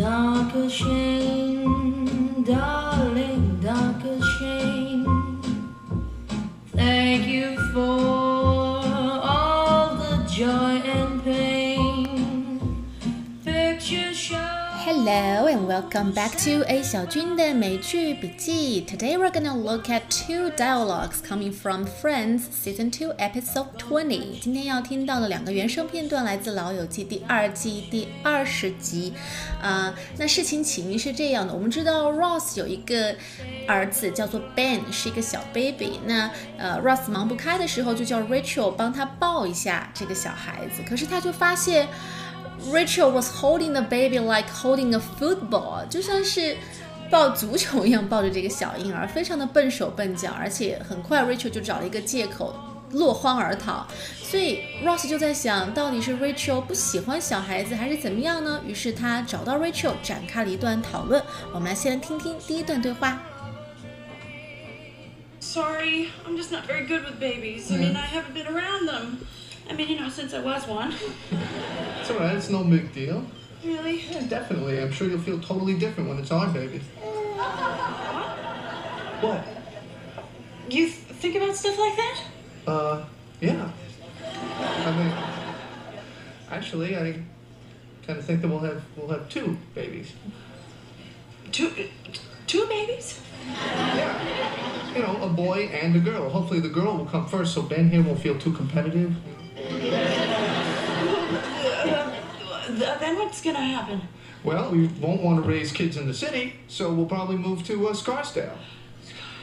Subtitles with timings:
[0.00, 3.09] dark shame, dark
[14.82, 18.82] Hello and welcome back to A 小军的美剧笔记.
[18.86, 24.40] Today we're gonna look at two dialogues coming from Friends Season 2 Episode 20.
[24.40, 29.12] 今天要听到的两个原声片段来自《老友记》第二季第二十集。
[29.60, 33.14] 啊、那事情起因是这样的，我们知道 Ross 有一个
[33.68, 36.00] 儿子叫做 Ben，是一个小 baby。
[36.06, 41.86] 那呃，Ross 忙不开的时候就叫 Rachel 帮他抱一下这个小孩子，可是他就发现。
[42.71, 46.57] Rachel was holding the baby like holding a football，就像是
[47.11, 52.55] 抱足球一样抱着这个小婴儿，非常的笨手笨脚，而且很快 Rachel 就找了一个借口
[52.91, 53.85] 落荒而逃。
[54.23, 58.59] 所以 Ross 就在想，到底是 Rachel 不喜欢小孩子，还是怎么样呢？
[58.65, 61.21] 于是他找到 Rachel 展开了一段讨论。
[61.53, 63.21] 我们来先来听听第一段对话。
[65.39, 67.71] Sorry, I'm just not very good with babies.
[67.71, 69.19] I mean, I haven't been around them.
[69.69, 70.91] I mean, you know, since I was one.
[72.10, 73.24] It's alright, it's no big deal.
[73.64, 74.00] Really?
[74.10, 74.80] Yeah, definitely.
[74.82, 76.80] I'm sure you'll feel totally different when it's our baby.
[79.20, 79.44] What?
[80.70, 82.20] You th- think about stuff like that?
[82.66, 83.04] Uh,
[83.40, 83.70] yeah.
[84.24, 85.12] I mean,
[86.50, 87.12] actually, I
[88.06, 90.12] kind of think that we'll have we'll have two babies.
[91.52, 91.70] Two,
[92.46, 93.20] two babies?
[93.46, 94.94] Yeah.
[94.96, 96.30] You know, a boy and a girl.
[96.30, 99.14] Hopefully, the girl will come first, so Ben here won't feel too competitive.
[99.58, 99.62] Uh,
[102.66, 104.01] th- then what's gonna happen?
[104.43, 107.87] Well, we won't want to raise kids in the city, so we'll probably move to
[107.87, 108.57] uh, Scarsdale.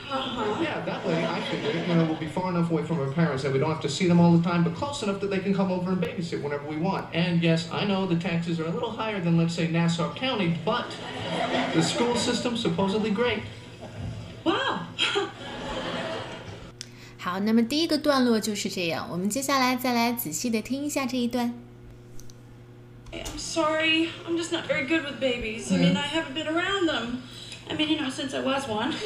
[0.09, 0.63] Uh-huh.
[0.63, 3.43] Yeah, that way I figure, you know, we'll be far enough away from our parents
[3.45, 5.39] that we don't have to see them all the time, but close enough that they
[5.39, 7.07] can come over and babysit whenever we want.
[7.15, 10.59] And yes, I know the taxes are a little higher than, let's say, Nassau County,
[10.67, 10.85] but
[11.73, 13.43] the school system's supposedly great.
[14.45, 14.81] Wow.
[17.17, 19.09] 好，那么第一个段落就是这样。
[19.11, 21.55] 我们接下来再来仔细的听一下这一段。
[23.13, 25.71] I'm sorry, I'm just not very good with babies.
[25.71, 27.23] I mean, I haven't been around them.
[27.71, 28.95] I mean, you know, since I was one.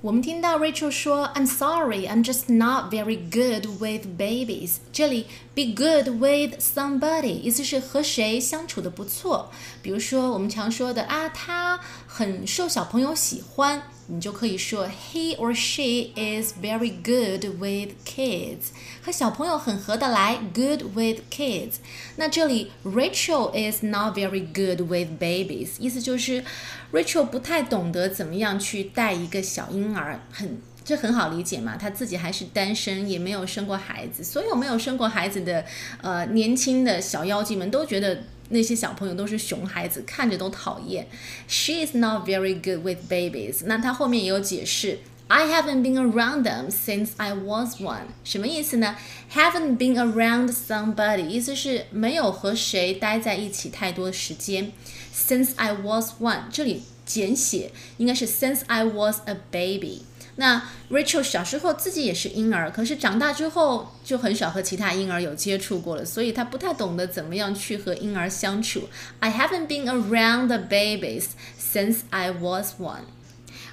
[0.00, 5.26] 我们听到 Rachel 说：“I'm sorry, I'm just not very good with babies。”这里
[5.56, 9.50] “be good with somebody” 意思是和谁相处的不错。
[9.82, 18.71] 比如说我们常说的啊，他很受小朋友喜欢， 你就可以说 “he or she is very good with kids”，
[19.01, 21.75] 和小朋友很合得来，good with kids。
[22.17, 26.43] 那这里 Rachel is not very good with babies，意思就是
[26.91, 34.21] Rachel 不太懂得怎么样去带一个小婴儿，很这很好理解嘛，她自己还是单身，也没有生过孩子。
[34.21, 35.63] 所有没有生过孩子的
[36.01, 41.07] 呃年轻的小妖精们都觉得那些小朋友都是熊孩子，看着都讨厌。
[41.47, 43.63] She is not very good with babies。
[43.65, 44.99] 那她后面也有解释。
[45.27, 48.95] I haven't been around them since I was one，什么意思呢
[49.33, 54.71] ？Haven't been around somebody，意思是没有和谁待在一起太多时间。
[55.15, 60.02] Since I was one，这里简写应该是 Since I was a baby。
[60.36, 68.88] 那 Rachel 小时候自己也是婴儿，可是长大之后就很少和其他婴儿有接触过了，所以她不太懂得怎么样去和婴儿相处。
[69.18, 71.30] I haven't been around the babies
[71.60, 73.06] since I was one。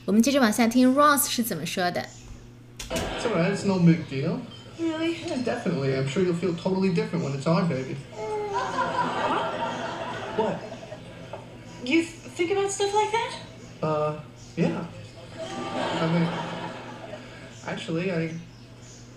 [0.05, 2.07] 我们接着往下听 Ross 是怎么说的。
[2.89, 4.39] It's alright, it's no big deal.
[4.79, 5.17] Really?
[5.25, 5.95] Yeah, definitely.
[5.95, 7.95] I'm sure you'll feel totally different when it's our baby.
[10.35, 10.68] What?
[12.39, 13.31] You th- think about stuff like that?
[13.81, 14.19] Uh,
[14.55, 14.85] yeah.
[16.01, 16.27] I mean,
[17.67, 18.29] actually, I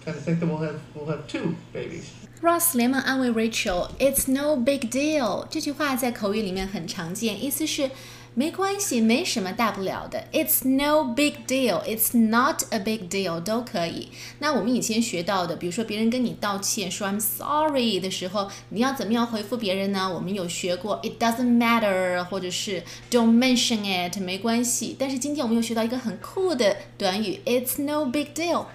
[0.05, 2.07] kind of think that we'll have we'll have two babies.
[2.41, 7.91] Ross 连忙安慰 Rachel，"It's no big deal." 这句话在口语里面很常见，意思是
[8.36, 10.24] 没关系，没什么大不了的。
[10.34, 11.84] It's no big deal.
[11.84, 14.10] It's not a big deal 都可以。
[14.40, 20.12] 那我们以前学到的，比如说别人跟你道歉说 "I'm sorry" 的时候，你要怎么样回复别人呢？
[20.12, 24.96] 我们有学过 "It doesn't matter" 或者是 "Don't mention it" 没关系。
[24.98, 28.66] 但是今天我们又学到一个很酷的短语 "It's no big deal."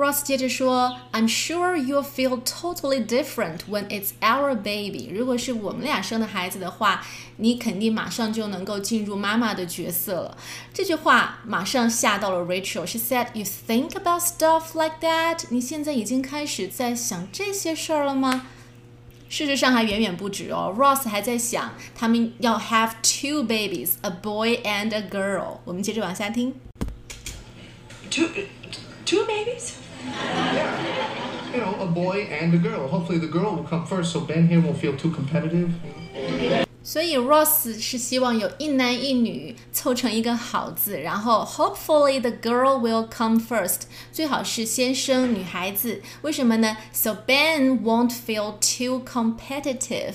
[0.00, 5.10] Ross 接着说：“I'm sure you'll feel totally different when it's our baby。
[5.12, 7.04] 如果是我们俩生的孩子的话，
[7.38, 10.38] 你肯定马上就能够进入妈妈的角色了。”
[10.74, 15.44] 这句话马上吓到了 Rachel。She said, "You think about stuff like that？
[15.48, 18.46] 你现在已经开始在想这些事儿了吗？”
[19.28, 25.58] 事实上还远远不止哦，Ross 还在想他们要 have two babies, a boy and a girl。
[25.64, 26.54] 我们接着往下听。
[28.08, 28.28] Two,
[29.04, 29.72] two babies?
[31.52, 32.86] You know, a boy and a girl.
[32.88, 35.70] Hopefully, the girl will come first, so Ben here won't feel too competitive.
[36.82, 43.80] 所以 Ross 是希望有一男一女凑成一个好字，然后 Hopefully the girl will come first，
[44.12, 46.00] 最好是先生女孩子。
[46.22, 46.76] 为什么呢？
[46.92, 50.14] So Ben won't feel too competitive。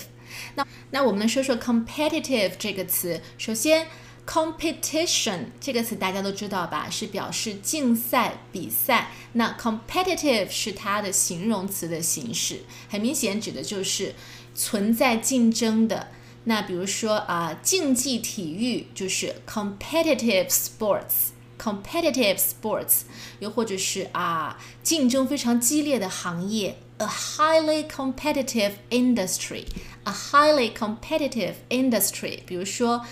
[0.56, 3.20] 那那我们来说说 competitive 这个词。
[3.38, 3.88] 首先
[4.27, 9.11] ，competition 这个词大家都知道吧，是表示竞赛、比赛。
[9.33, 14.15] 那 competitive 是它的形容词的形式，很明显指的就是
[14.55, 16.09] 存在竞争的。
[16.45, 23.01] 那比如说啊，竞技体育就是 competitive sports，competitive sports，
[23.41, 32.39] 又或者是啊，竞争非常激烈的行业，a highly competitive industry，a highly competitive industry。
[32.47, 33.05] 比如说，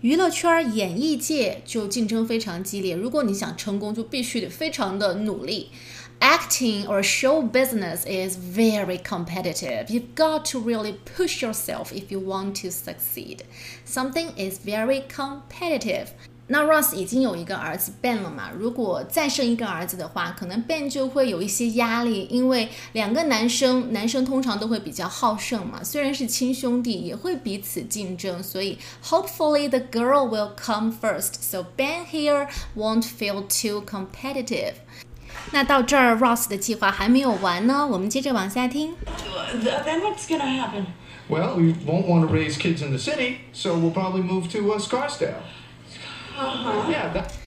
[0.00, 5.70] 娱乐圈、演艺界就竞争非常激烈，如果你想成功，就必须得非常的努力。
[6.20, 9.86] acting or show business is very competitive.
[9.88, 13.40] You've got to really push yourself if you want to succeed.
[13.86, 16.06] Something is very competitive.
[16.50, 18.50] 那 Ross 已经有一个儿子 Ben 了嘛？
[18.56, 25.82] 如果再生一个儿子的话，可能 Ben 就会有一些压力，因为两个男生，男生通常都会比较好胜嘛。
[25.82, 32.46] 虽然是亲兄弟，也会彼此竞争，所以 Hopefully the girl will come first, so Ben here
[32.76, 34.74] won't feel too competitive.
[35.50, 38.94] 那到这儿，Ross 的计划还没有完呢，我们接着往下听。
[39.64, 40.86] Then what's gonna happen?
[41.28, 44.72] Well, we won't want to raise kids in the city, so we'll probably move to
[44.72, 45.42] uh, Scarsdale.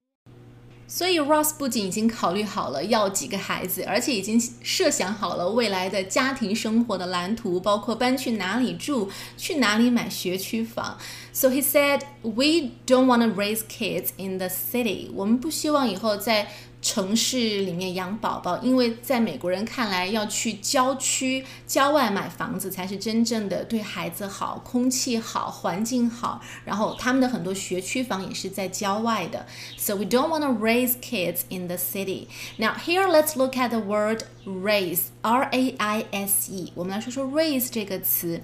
[0.87, 10.97] 所以 Ross 不仅已经考虑好了要几个孩子，而且已经设想好了未来的家庭生活的蓝图，包括搬去哪里住，去哪里买学区房。
[11.34, 16.48] So he said, "We don't want to raise kids in the city." 我们不希望以后在
[16.82, 26.40] 城市里面养宝宝，因为在美国人看来，要去郊区、郊外买房子才是真正的对孩子好，空气好，环境好。
[26.64, 29.46] 然后他们的很多学区房也是在郊外的。
[29.78, 32.28] So we don't want to raise kids in the city.
[32.58, 36.72] Now here let's look at the word raise, R-A-I-S-E.
[36.76, 38.42] 我们来说说 raise 这个词。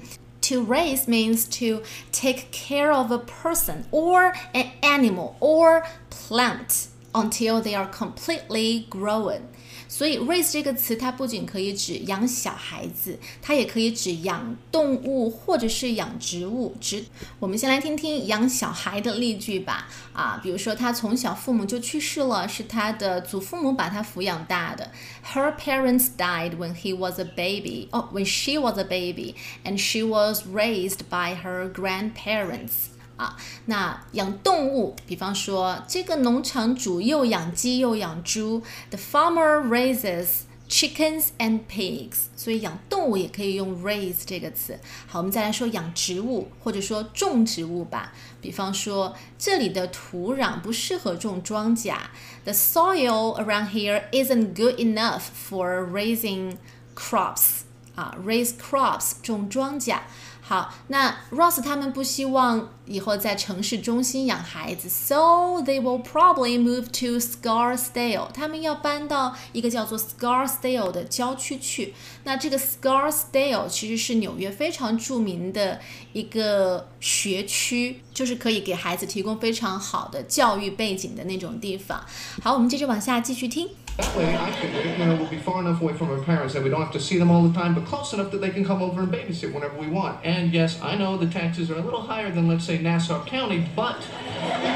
[0.50, 7.61] To raise means to take care of a person or an animal or plant until
[7.61, 9.41] they are completely grown。
[9.87, 16.75] 所以 raise 这个词，它不仅可以指养小孩子，它也可以指养动物或者是养植物。
[16.81, 17.05] 植，
[17.39, 19.87] 我们先来听听养小孩的例句吧。
[20.11, 24.91] 啊，比如说他从小父母就去世了，是他的祖父母把他抚养大的。
[25.33, 27.87] Her parents died when he was a baby.
[27.91, 32.89] Oh, when she was a baby, and she was raised by her grandparents.
[33.19, 40.27] 啊，那养动物，比方说这个农场主又养鸡又养猪，The farmer raises
[40.67, 44.77] chickens and pigs，所以养动物也可以用 raise 这个词。
[45.07, 48.11] 好，我们再来说养植物或者说种植物吧，
[48.41, 51.95] 比方说这里的土壤不适合种庄稼，
[52.43, 56.57] The soil around here isn't good enough for raising
[56.95, 57.61] crops，
[57.95, 59.99] 啊，raise crops 种庄稼。
[60.50, 68.32] 好，那 Ross 他们不希望以后在城市中心养孩子，so they will probably move to Scarsdale。
[68.32, 71.94] 他们要搬到一个叫做 Scarsdale 的郊区去。
[72.24, 75.78] 那这个 Scarsdale 其实是纽约非常著名的
[76.12, 82.04] 一个学区，就是可以给孩子提供非常好的教育背景的那种地方。
[82.42, 83.68] 好，我们接着往下继续听。
[83.99, 86.69] That way, I figured, you know, we'll be far enough away from our parents that we
[86.69, 88.81] don't have to see them all the time, but close enough that they can come
[88.83, 90.17] over and babysit whenever we want.
[90.25, 93.69] And yes, I know the taxes are a little higher than, let's say, Nassau County,
[93.73, 94.03] but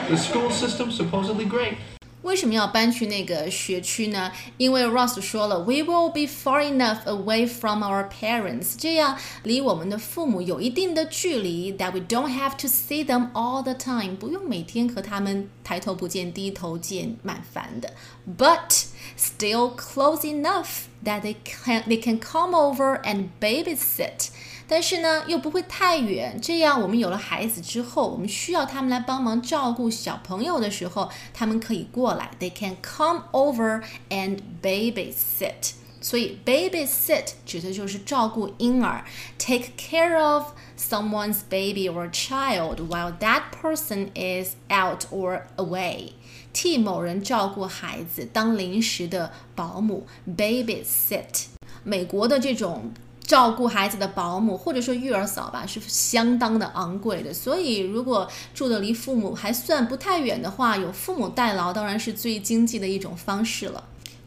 [0.07, 1.75] the school system's supposedly great.
[2.21, 4.31] 为什么要搬去那个学区呢？
[4.57, 13.05] 因为 Ross 说了，We will be far enough away from our parents，这样离我们的父母有一定的距离，that we don't have to see
[13.05, 17.93] them all the time，不用每天和他们抬头不见低头见，蛮烦的。
[18.37, 24.29] But still close enough that they can they can come over and babysit。
[24.67, 26.39] 但是呢，又不会太远。
[26.39, 32.29] 这样，我们有了孩子之后，我们需要他们来帮忙照顾小朋友的时候，他们可以过来。
[32.39, 35.71] They can come over and babysit。
[36.04, 39.02] 所以，babysit 指的就是照顾婴儿
[39.38, 46.10] ，take care of someone's baby or child while that person is out or away。
[46.52, 51.46] 替某人照顾孩子，当临时的保姆，babysit。
[51.82, 52.92] 美国的这种。
[53.26, 57.32] 照顾孩子的保姆或者说育儿嫂吧，是相当的昂贵的。
[57.32, 63.82] 所以，如果住的离父母还算不太远的话，有父母代劳当然是最经济的一种方式了。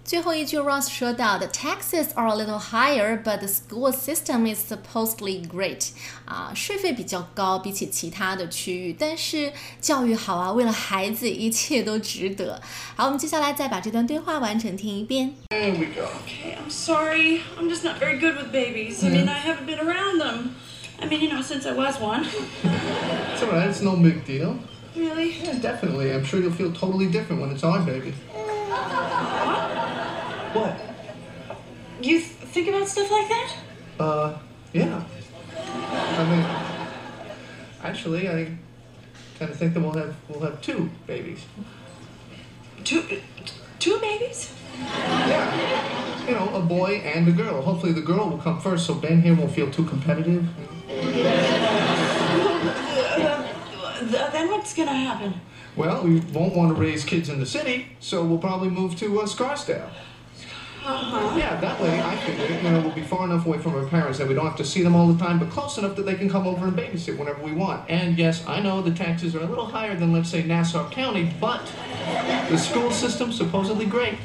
[0.07, 5.91] 最后一句，Ross 说到，The taxes are a little higher, but the school system is supposedly great。
[6.25, 12.61] 啊，税费比较高，比起其他的区域，但是教育好啊，为了孩子，一切都值得。
[12.97, 15.35] 好，我们接下来再把这段对话完整听一遍。
[15.51, 16.09] There we go.
[16.27, 17.41] Okay, I'm sorry.
[17.57, 19.05] I'm just not very good with babies.
[19.05, 20.57] I mean, I haven't been around them.
[21.01, 22.25] I mean, you know, since I was one.
[22.25, 23.71] It's all right.
[23.71, 24.57] It's no big deal.
[24.97, 25.33] Really?
[25.43, 26.13] Yeah, definitely.
[26.13, 28.13] I'm sure you'll feel totally different when it's our baby.
[30.60, 30.80] What?
[32.02, 33.54] You th- think about stuff like that?
[34.00, 34.38] Uh,
[34.74, 35.04] yeah.
[35.56, 36.46] I mean,
[37.84, 38.58] actually, I
[39.40, 41.46] kind of think that we'll have we'll have two babies.
[42.84, 43.04] Two,
[43.80, 44.54] two babies?
[44.80, 46.28] Yeah.
[46.28, 47.62] You know, a boy and a girl.
[47.62, 50.48] Hopefully, the girl will come first, so Ben here won't feel too competitive.
[54.00, 55.34] Th- then what's gonna happen?
[55.76, 59.22] Well, we won't want to raise kids in the city, so we'll probably move to
[59.22, 59.90] uh, Scarsdale.
[60.90, 61.38] Uh-huh.
[61.38, 64.20] Yeah, that way I figure, you know, we'll be far enough away from our parents
[64.20, 66.16] that we don't have to see them all the time, but close enough that they
[66.16, 67.90] can come over and babysit whenever we want.
[67.90, 71.30] And yes, I know the taxes are a little higher than, let's say, Nassau County,
[71.42, 71.70] but
[72.50, 74.18] the school system's supposedly great.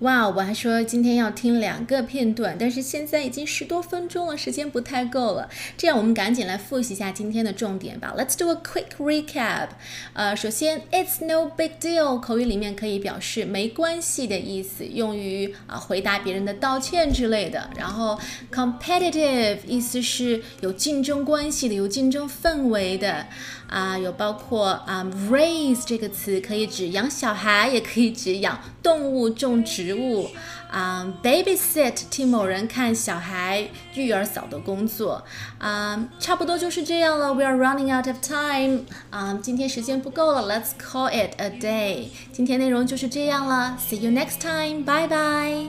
[0.00, 5.48] 哇，我还说今天要听两个片段，但是现在已经十多分钟了，时间不太够了。
[5.76, 8.14] 这样我们赶紧来复习一下今天的重点吧。
[8.16, 9.70] Let's do a quick recap。
[10.12, 17.68] 呃，首先，It's no big deal，口语里面可以表示没关系的意思，用于啊、回答别人的道歉之类的。
[17.76, 18.16] 然后
[18.52, 23.26] ，competitive 意思是有竞争关系的，有竞争氛围的。
[23.68, 30.30] 啊，有包括啊、raise 这个词可以指养小孩，也可以指养动物、种植物，
[30.70, 35.22] 啊、um,，babysit 替某人看小孩、育儿嫂的工作，
[35.58, 37.34] 啊、um,，差不多就是这样了。
[37.34, 42.06] We are running out of time，啊、um,，今天时间不够了，Let's call it a day。
[42.32, 45.66] 今天内容就是这样了，See you next time，拜拜。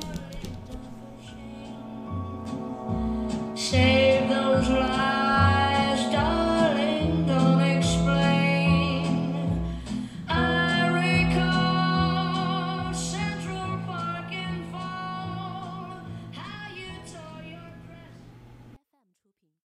[3.57, 5.28] Save those lives.